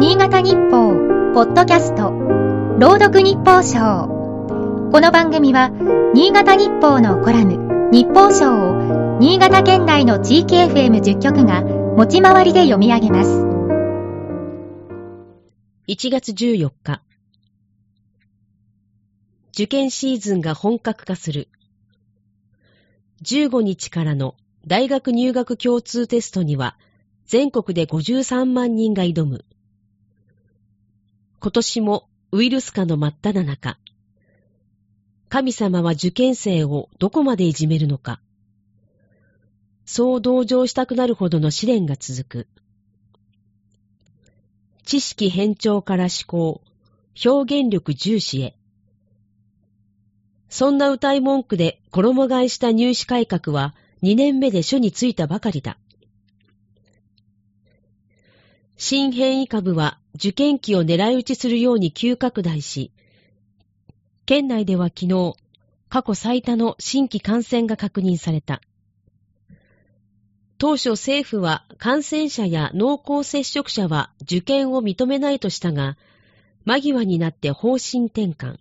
[0.00, 0.94] 新潟日報、
[1.34, 2.12] ポッドキャスト、
[2.78, 4.06] 朗読日報賞。
[4.92, 5.70] この番組は、
[6.14, 13.40] 新潟日報のコラム、日報賞を、新潟県内の地域 FM10 局が、持ち回りで読み上げます。
[15.88, 17.02] 1月14日。
[19.50, 21.48] 受験シーズンが本格化する。
[23.24, 26.76] 15日からの大学入学共通テストには、
[27.26, 29.44] 全国で53万人が挑む。
[31.40, 33.78] 今年もウイルス化の真っ只中。
[35.28, 38.20] 神様は受験生をどこまでいじめるのか。
[39.84, 42.46] そう同情したくなるほどの試練が続く。
[44.84, 46.60] 知識偏重から思考、
[47.24, 48.56] 表現力重視へ。
[50.48, 55.78] そんな歌い文句で衣替えした入試改革は2年目で書についたばかりだ。
[58.80, 62.92] 新変異株は受験期を狙い撃ちするように急拡大し、
[64.24, 65.34] 県内では昨日、
[65.88, 68.62] 過去最多の新規感染が確認された。
[70.58, 75.96] 当初政府は感染者や濃厚接触者は受験を認めないとしたが、
[76.64, 78.58] 間際になって方針転換。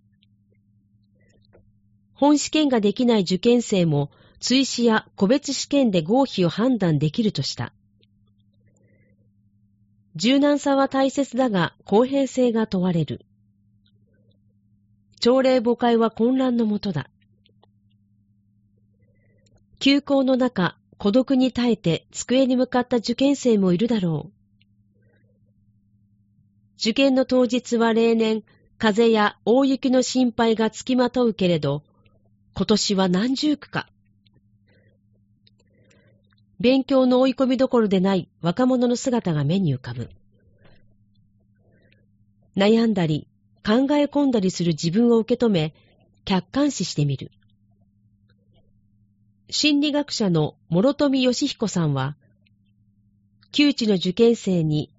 [2.16, 4.10] 本試験ができない受験生も
[4.40, 7.72] 追試や個別試験で合否を判断できるとした。
[10.20, 13.24] 柔軟さは大切だが公平性が問われる。
[15.20, 17.08] 朝礼誤解は混乱のもとだ。
[19.78, 24.34] 休校の中、孤独に耐えて机に向かった受験生もいるだろう。
[26.80, 28.44] 受験の当日は例年、
[28.80, 31.84] 風や大雪の心配がつきまとうけれど、
[32.56, 33.88] 今年は何十区か。
[36.60, 40.10] 勉強の追い込みどころでない若者の姿が目に浮かぶ。
[42.56, 43.28] 悩んだり、
[43.64, 45.74] 考え込んだりする自分を受け止め、
[46.26, 47.32] 客観視してみる。
[49.50, 52.18] 心理学者の諸富義彦さんは、
[53.52, 54.92] 窮地の受験生に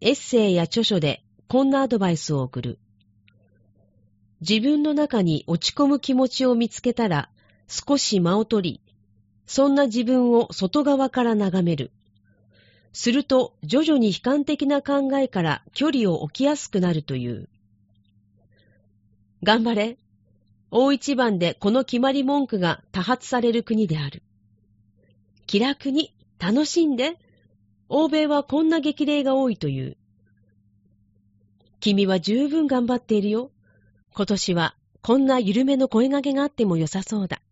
[0.00, 2.78] エッセイや著書でこんなアドバイスを送る。
[4.40, 7.30] 自分の中に落ち込む気持ちを見つけたら
[7.68, 8.83] 少し間を取り、
[9.46, 11.90] そんな自分を外側から眺める。
[12.92, 17.48] すると徐々に悲観的な考えから距離を置きやすくなるという。
[19.42, 19.98] 頑張れ。
[20.70, 24.22] 大一番でこの決まり文句が多発される国である。
[25.46, 27.18] 気楽に楽しんで。
[27.90, 29.96] 欧米はこんな激励が多いという。
[31.80, 33.50] 君は十分頑張っているよ。
[34.14, 37.42] 今年はこんな緩めの声掛けがあっても良さそうだ。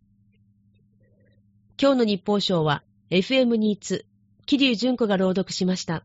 [1.82, 4.06] 今日の日報賞は FM ニーツ、
[4.46, 6.04] 桐生純子が朗読しました。